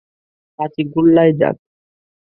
[0.59, 1.55] চাচি গোল্লায় যাক!